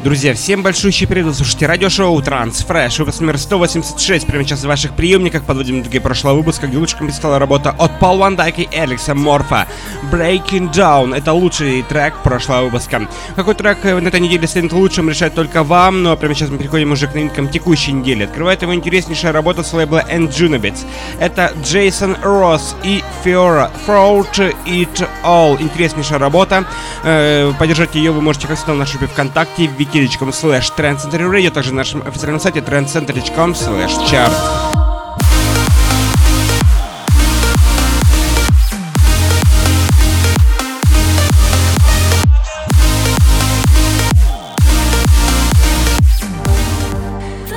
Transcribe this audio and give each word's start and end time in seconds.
Друзья, 0.00 0.34
всем 0.34 0.62
большущий 0.62 1.06
привет, 1.06 1.34
слушайте 1.34 1.66
радиошоу 1.66 2.20
Транс 2.20 2.62
Фреш, 2.64 2.98
выпуск 2.98 3.20
номер 3.20 3.38
186, 3.38 4.26
прямо 4.26 4.44
сейчас 4.44 4.60
в 4.60 4.66
ваших 4.66 4.94
приемниках, 4.94 5.44
подводим 5.44 5.80
итоги 5.80 5.98
прошлого 5.98 6.34
выпуска, 6.34 6.66
где 6.66 6.76
лучшим 6.76 7.10
стала 7.10 7.38
работа 7.38 7.70
от 7.70 7.98
Пол 8.00 8.18
Ван 8.18 8.36
Дайка 8.36 8.62
и 8.62 8.76
Алекса 8.76 9.14
Морфа. 9.14 9.66
Breaking 10.12 10.72
Down, 10.72 11.16
это 11.16 11.32
лучший 11.32 11.82
трек 11.82 12.14
прошлого 12.22 12.64
выпуска. 12.64 13.08
Какой 13.36 13.54
трек 13.54 13.82
на 13.84 14.06
этой 14.06 14.20
неделе 14.20 14.46
станет 14.46 14.72
лучшим, 14.72 15.08
решать 15.08 15.34
только 15.34 15.62
вам, 15.62 16.02
но 16.02 16.16
прямо 16.16 16.34
сейчас 16.34 16.50
мы 16.50 16.58
переходим 16.58 16.92
уже 16.92 17.06
к 17.06 17.14
новинкам 17.14 17.48
текущей 17.48 17.92
недели. 17.92 18.24
Открывает 18.24 18.62
его 18.62 18.74
интереснейшая 18.74 19.32
работа 19.32 19.62
с 19.62 19.72
лейбла 19.72 20.04
And 20.10 20.28
Junibits. 20.28 20.84
Это 21.18 21.52
Джейсон 21.62 22.16
Росс 22.22 22.74
и 22.82 23.02
Фиора 23.22 23.70
Throat 23.86 24.54
It 24.66 25.08
All. 25.24 25.62
Интереснейшая 25.62 26.18
работа. 26.18 26.64
Э, 27.04 27.52
поддержать 27.58 27.94
ее 27.94 28.10
вы 28.10 28.20
можете, 28.20 28.48
как 28.48 28.56
всегда, 28.56 28.74
в 28.74 28.76
нашей 28.76 28.98
группе 28.98 29.14
ВКонтакте, 29.14 29.68
в 29.68 29.83
wiki.com 29.84 30.32
slash 30.32 30.70
trendcenter 30.76 31.50
также 31.50 31.70
на 31.70 31.78
нашем 31.78 32.06
официальном 32.06 32.40
сайте 32.40 32.60
trendcenter.com 32.60 33.52
slash 33.52 33.96
chart. 34.10 34.32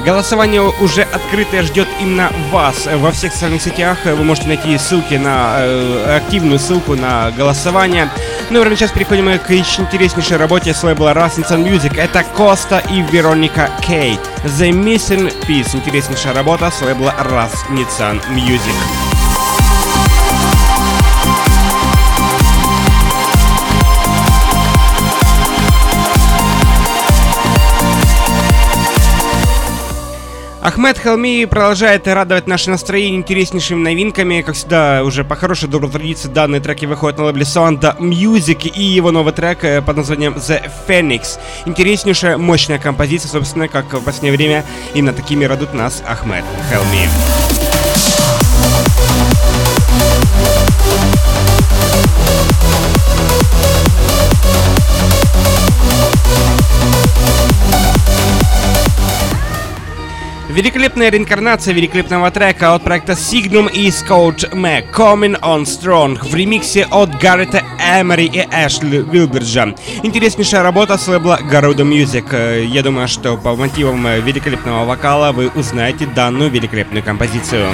Голосование 0.05 0.61
уже 0.61 1.01
открытое 1.01 1.63
ждет 1.63 1.87
именно 1.99 2.31
вас. 2.49 2.87
Во 2.95 3.11
всех 3.11 3.33
социальных 3.33 3.61
сетях 3.61 3.97
вы 4.05 4.23
можете 4.23 4.47
найти 4.47 4.77
ссылки 4.77 5.15
на 5.15 5.57
э, 5.59 6.15
активную 6.15 6.59
ссылку 6.59 6.95
на 6.95 7.31
голосование. 7.31 8.09
Ну 8.49 8.59
и 8.59 8.61
прямо 8.61 8.77
сейчас 8.77 8.91
переходим 8.91 9.37
к 9.39 9.49
еще 9.49 9.81
интереснейшей 9.81 10.37
работе 10.37 10.73
с 10.73 10.81
лейбла 10.81 11.13
Rasmussen 11.13 11.65
Music. 11.65 11.99
Это 11.99 12.23
Коста 12.23 12.79
и 12.89 13.01
Вероника 13.01 13.69
Кей. 13.85 14.17
The 14.45 14.71
Missing 14.71 15.33
Piece. 15.45 15.75
Интереснейшая 15.75 16.33
работа 16.33 16.71
с 16.71 16.81
лейбла 16.81 17.13
Rasmussen 17.19 18.21
Music. 18.29 19.16
Ахмед 30.67 30.99
Халми 30.99 31.45
продолжает 31.45 32.09
радовать 32.09 32.45
наше 32.45 32.69
настроение 32.69 33.15
интереснейшими 33.15 33.81
новинками. 33.81 34.41
Как 34.41 34.55
всегда, 34.55 35.01
уже 35.05 35.23
по 35.23 35.37
хорошей 35.37 35.69
доброй 35.69 35.89
традиции 35.89 36.27
данные 36.27 36.59
треки 36.59 36.85
выходят 36.85 37.17
на 37.17 37.23
лейбле 37.23 37.43
Sound 37.43 37.97
Music 37.99 38.67
и 38.67 38.83
его 38.83 39.11
новый 39.11 39.31
трек 39.31 39.63
э, 39.63 39.81
под 39.81 39.95
названием 39.95 40.33
The 40.33 40.69
Phoenix. 40.85 41.39
Интереснейшая, 41.65 42.37
мощная 42.37 42.79
композиция, 42.79 43.29
собственно, 43.29 43.69
как 43.69 43.93
в 43.93 44.03
последнее 44.03 44.35
время 44.35 44.65
именно 44.93 45.13
такими 45.13 45.45
радует 45.45 45.73
нас 45.73 46.03
Ахмед 46.05 46.43
Халми. 46.69 47.66
Великолепная 60.57 61.11
реинкарнация 61.11 61.71
великолепного 61.71 62.31
трека 62.31 62.73
от 62.73 62.83
проекта 62.83 63.11
Signum 63.11 63.71
и 63.71 63.89
Scott 63.89 64.51
Mac 64.53 64.91
Coming 64.91 65.39
on 65.41 65.65
Strong 65.65 66.17
в 66.27 66.33
ремиксе 66.33 66.87
от 66.89 67.15
Гаррета 67.19 67.61
Эмери 67.77 68.25
и 68.25 68.39
Эшли 68.39 69.03
Вилберджа. 69.03 69.75
Интереснейшая 70.01 70.63
работа 70.63 70.97
с 70.97 71.07
лейбла 71.07 71.39
Garuda 71.43 71.87
Music. 71.87 72.65
Я 72.65 72.81
думаю, 72.81 73.07
что 73.07 73.37
по 73.37 73.55
мотивам 73.55 74.03
великолепного 74.07 74.83
вокала 74.83 75.31
вы 75.31 75.49
узнаете 75.49 76.07
данную 76.07 76.49
великолепную 76.49 77.03
композицию. 77.03 77.69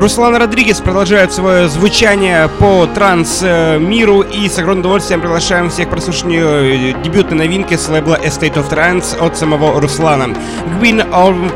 Руслан 0.00 0.34
Родригес 0.34 0.80
продолжает 0.80 1.30
свое 1.30 1.68
звучание 1.68 2.48
по 2.58 2.86
транс-миру 2.86 4.22
и 4.22 4.48
с 4.48 4.56
огромным 4.56 4.80
удовольствием 4.80 5.20
приглашаем 5.20 5.68
всех 5.68 5.88
к 5.88 5.90
прослушиванию 5.90 6.46
э, 6.48 7.02
дебютной 7.04 7.36
новинки 7.36 7.76
с 7.76 7.86
лейбла 7.86 8.18
Estate 8.18 8.54
of 8.54 8.70
Trance 8.70 9.18
от 9.18 9.36
самого 9.36 9.78
Руслана. 9.78 10.34
Queen 10.80 11.06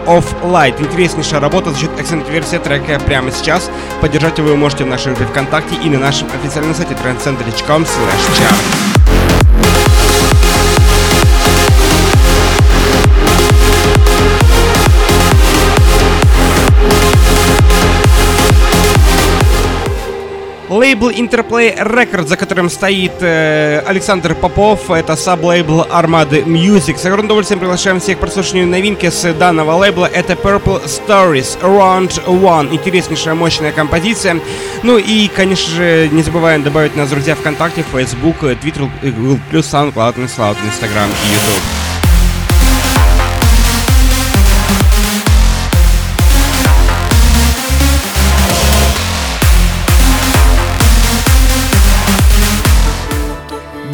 of 0.05 0.27
Light. 0.43 0.79
Интереснейшая 0.79 1.41
работа, 1.41 1.71
звучит 1.71 1.91
эксцент 1.99 2.29
версия 2.29 2.59
трека 2.59 3.01
прямо 3.01 3.31
сейчас. 3.31 3.71
Поддержать 4.03 4.37
его 4.37 4.49
вы 4.49 4.57
можете 4.59 4.85
в 4.85 4.89
нашей 4.89 5.15
группе 5.15 5.25
ВКонтакте 5.25 5.77
и 5.83 5.89
на 5.89 5.99
нашем 5.99 6.29
официальном 6.29 6.75
сайте 6.75 6.93
transcenter.com 6.93 7.85
slash 7.85 8.94
Лейбл 20.75 21.11
Interplay 21.11 21.79
Records, 21.79 22.27
за 22.27 22.37
которым 22.37 22.69
стоит 22.69 23.13
э, 23.21 23.81
Александр 23.87 24.35
Попов, 24.35 24.91
это 24.91 25.15
саб-лейбл 25.15 25.87
Армады 25.89 26.41
Music. 26.41 26.99
С 26.99 27.05
огромным 27.05 27.27
удовольствием 27.27 27.61
приглашаем 27.61 28.01
всех 28.01 28.19
к 28.19 28.21
прослушиванию 28.21 28.67
новинки 28.67 29.09
с 29.09 29.33
данного 29.35 29.71
лейбла. 29.77 30.07
Это 30.07 30.33
Purple 30.33 30.85
Stories 30.87 31.61
Round 31.61 32.25
One. 32.27 32.75
Интереснейшая, 32.75 33.37
мощная 33.37 33.71
композиция. 33.71 34.41
Ну 34.83 34.99
и, 34.99 35.29
конечно 35.29 35.71
же, 35.77 36.09
не 36.11 36.23
забываем 36.25 36.65
добавить 36.65 36.97
нас, 36.97 37.09
друзья, 37.09 37.37
ВКонтакте, 37.37 37.85
Facebook, 37.93 38.43
Twitter, 38.43 38.91
Google+, 39.01 39.39
SoundCloud, 39.61 40.17
Instagram 40.25 41.09
и 41.09 41.35
YouTube. 41.35 41.84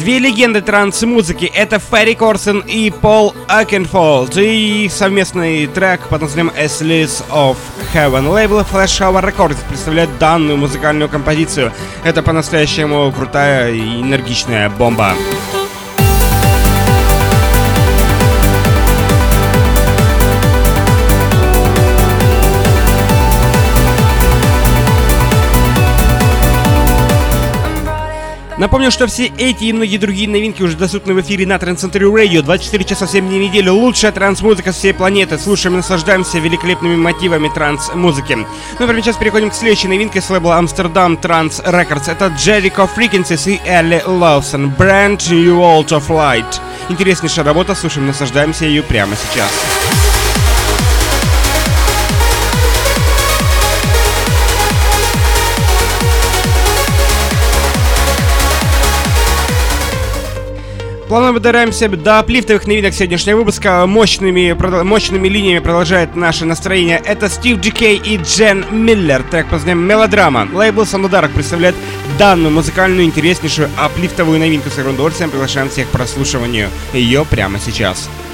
Две 0.01 0.17
легенды 0.17 0.61
транс-музыки— 0.61 1.45
это 1.55 1.77
Ферри 1.77 2.15
Корстен 2.15 2.61
и 2.61 2.89
Пол 2.89 3.35
Окенфолд. 3.47 4.35
И 4.35 4.89
совместный 4.91 5.67
трек 5.67 6.07
под 6.07 6.23
названием 6.23 6.51
«A 6.57 6.81
Slice 6.81 7.23
of 7.29 7.55
Heaven». 7.93 8.27
Лейбл 8.27 8.61
Flash 8.61 8.99
Hour 8.99 9.23
Records 9.23 9.57
представляет 9.69 10.09
данную 10.17 10.57
музыкальную 10.57 11.07
композицию. 11.07 11.71
Это 12.03 12.23
по-настоящему 12.23 13.11
крутая 13.11 13.73
и 13.73 14.01
энергичная 14.01 14.71
бомба. 14.71 15.13
Напомню, 28.61 28.91
что 28.91 29.07
все 29.07 29.25
эти 29.39 29.63
и 29.63 29.73
многие 29.73 29.97
другие 29.97 30.29
новинки 30.29 30.61
уже 30.61 30.77
доступны 30.77 31.15
в 31.15 31.21
эфире 31.21 31.47
на 31.47 31.55
Trend 31.55 31.77
Radio 31.79 32.43
24 32.43 32.83
часа 32.83 33.07
7 33.07 33.27
дней 33.27 33.39
в 33.39 33.41
неделю. 33.49 33.73
Лучшая 33.73 34.11
транс-музыка 34.11 34.71
всей 34.71 34.93
планеты. 34.93 35.39
Слушаем 35.39 35.73
и 35.73 35.77
наслаждаемся 35.77 36.37
великолепными 36.37 36.95
мотивами 36.95 37.49
транс-музыки. 37.49 38.37
Ну, 38.77 38.85
прямо 38.85 39.01
сейчас 39.01 39.17
переходим 39.17 39.49
к 39.49 39.55
следующей 39.55 39.87
новинке 39.87 40.21
с 40.21 40.29
лейбла 40.29 40.61
Amsterdam 40.61 41.19
Trans 41.19 41.65
Records. 41.65 42.11
Это 42.11 42.25
Jericho 42.37 42.87
Frequencies 42.95 43.51
и 43.51 43.59
Элли 43.67 44.03
Lawson. 44.05 44.71
Brand 44.77 45.27
New 45.31 45.57
World 45.57 45.87
of 45.87 46.09
Light. 46.09 46.61
Интереснейшая 46.87 47.43
работа, 47.43 47.73
слушаем 47.73 48.05
и 48.05 48.09
наслаждаемся 48.09 48.65
ее 48.65 48.83
прямо 48.83 49.15
сейчас. 49.15 50.00
Плавно 61.11 61.33
выдараемся 61.33 61.89
до 61.89 62.19
аплифтовых 62.19 62.65
новинок 62.67 62.93
сегодняшнего 62.93 63.39
выпуска. 63.39 63.85
Мощными, 63.85 64.55
мощными 64.83 65.27
линиями 65.27 65.59
продолжает 65.59 66.15
наше 66.15 66.45
настроение. 66.45 67.01
Это 67.03 67.27
Стив 67.27 67.59
Джикей 67.59 67.97
и 67.97 68.15
Джен 68.15 68.63
Миллер. 68.71 69.21
Трек 69.23 69.47
под 69.47 69.55
названием 69.55 69.85
«Мелодрама». 69.85 70.47
Лейбл 70.53 70.85
Санударок 70.85 71.31
представляет 71.31 71.75
данную 72.17 72.53
музыкальную 72.53 73.03
интереснейшую 73.03 73.69
аплифтовую 73.77 74.39
новинку. 74.39 74.69
С 74.69 74.77
удовольствием 74.77 75.31
приглашаем 75.31 75.67
всех 75.67 75.89
к 75.89 75.91
прослушиванию 75.91 76.69
ее 76.93 77.25
прямо 77.25 77.59
сейчас. 77.59 78.07
Ну 78.07 78.30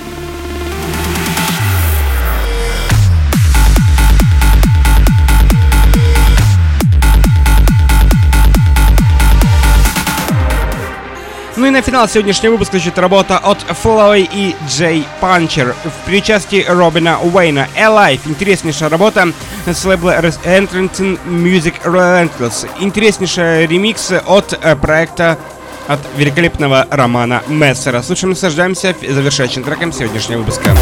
и 11.68 11.70
на 11.70 11.82
финал 11.82 12.08
сегодняшнего 12.08 12.54
выпуска 12.54 12.78
звучит 12.78 12.98
работа 12.98 13.38
от 13.38 13.58
Flowey 13.84 14.30
и 14.32 14.56
Джей 14.70 15.06
Панчер 15.20 15.76
в 15.84 16.06
причастии 16.06 16.64
Робина 16.68 17.20
Уэйна 17.20 17.68
Alive. 17.76 18.22
Интереснейшая 18.26 18.90
работа 18.90 19.34
с 19.66 19.84
лейбла 19.84 20.20
Entranton 20.20 21.20
Music 21.26 21.76
Relentless. 21.84 22.70
Интереснейший 22.80 23.68
ремикс 23.68 24.12
от 24.26 24.58
э, 24.62 24.76
проекта 24.78 25.38
от 25.88 26.00
великолепного 26.16 26.88
романа 26.90 27.44
Мессера. 27.48 28.02
Слушаем, 28.02 28.32
наслаждаемся 28.32 28.96
завершающим 29.02 29.64
треком 29.64 29.92
сегодняшнего 29.92 30.40
выпуска. 30.40 30.74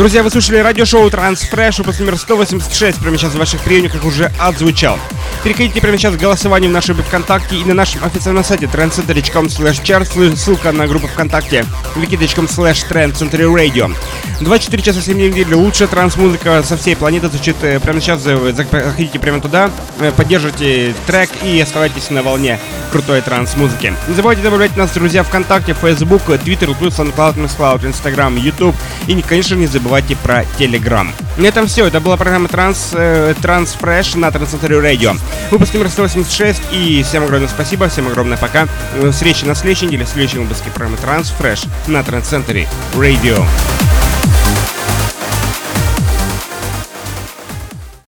Друзья, 0.00 0.22
вы 0.22 0.30
слушали 0.30 0.56
радиошоу 0.56 1.10
Transfresh, 1.10 1.76
выпуск 1.76 2.00
номер 2.00 2.16
186, 2.16 3.00
прямо 3.00 3.18
сейчас 3.18 3.34
в 3.34 3.36
ваших 3.36 3.60
приемниках 3.60 4.02
уже 4.06 4.32
отзвучал. 4.38 4.98
Переходите 5.44 5.78
прямо 5.82 5.98
сейчас 5.98 6.16
к 6.16 6.18
голосованию 6.18 6.70
в 6.70 6.72
нашей 6.72 6.94
группе 6.94 7.10
ВКонтакте 7.10 7.56
и 7.56 7.64
на 7.64 7.74
нашем 7.74 8.02
официальном 8.02 8.42
сайте 8.42 8.64
trendcenter.com 8.64 9.48
slash 9.48 10.36
ссылка 10.36 10.72
на 10.72 10.86
группу 10.86 11.06
ВКонтакте 11.06 11.66
wiki.com 11.96 12.46
slash 12.46 12.88
trendcenterradio. 12.88 13.94
24 14.40 14.82
часа 14.82 15.02
7 15.02 15.12
дней 15.12 15.28
недели, 15.28 15.52
лучшая 15.52 15.86
транс-музыка 15.86 16.62
со 16.62 16.78
всей 16.78 16.96
планеты 16.96 17.28
звучит 17.28 17.56
э, 17.60 17.78
прямо 17.78 18.00
сейчас, 18.00 18.22
э, 18.24 18.54
заходите 18.54 19.18
прямо 19.18 19.42
туда, 19.42 19.70
э, 19.98 20.12
поддержите 20.12 20.94
трек 21.06 21.28
и 21.42 21.60
оставайтесь 21.60 22.08
на 22.08 22.22
волне 22.22 22.58
крутой 22.90 23.20
транс-музыки. 23.20 23.92
Не 24.08 24.14
забывайте 24.14 24.40
добавлять 24.40 24.74
нас, 24.78 24.92
друзья, 24.92 25.24
ВКонтакте, 25.24 25.74
Facebook, 25.74 26.22
Twitter, 26.26 26.74
плюс 26.78 26.98
SoundCloud, 26.98 27.36
MissCloud, 27.36 27.84
Instagram, 27.84 28.36
YouTube 28.36 28.74
и, 29.06 29.20
конечно, 29.20 29.56
не 29.56 29.66
забывайте 29.66 29.89
про 30.22 30.44
Telegram. 30.58 31.08
На 31.36 31.46
этом 31.46 31.66
все, 31.66 31.86
это 31.86 32.00
была 32.00 32.16
программа 32.16 32.48
Транс, 32.48 32.90
э, 32.92 33.34
Транс 33.42 33.76
Fresh 33.80 34.16
на 34.16 34.30
Трансцентре 34.30 34.78
Радио. 34.78 35.14
Выпуск 35.50 35.74
номер 35.74 35.88
186 35.88 36.62
и 36.70 37.02
всем 37.02 37.24
огромное 37.24 37.48
спасибо, 37.48 37.88
всем 37.88 38.06
огромное 38.06 38.36
пока. 38.38 38.68
Встречи 39.10 39.44
на 39.44 39.54
следующей 39.54 39.86
неделе 39.86 40.04
в 40.04 40.08
следующем 40.08 40.42
выпуске 40.42 40.70
программы 40.70 40.96
Транс 40.96 41.34
Fresh 41.38 41.68
на 41.88 42.02
Трансцентре 42.04 42.68
Радио. 42.96 43.44